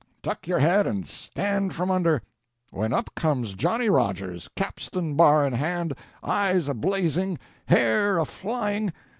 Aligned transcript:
duck 0.23 0.47
your 0.47 0.57
head 0.57 0.87
and 0.87 1.07
stand 1.07 1.75
from 1.75 1.91
under! 1.91 2.23
when 2.71 2.91
up 2.91 3.13
comes 3.13 3.53
Johnny 3.53 3.87
Rogers, 3.87 4.49
capstan 4.55 5.13
bar 5.15 5.45
in 5.45 5.53
hand, 5.53 5.93
eyes 6.23 6.67
a 6.67 6.73
blazing, 6.73 7.37
hair 7.67 8.17
a 8.17 8.25
flying... 8.25 8.91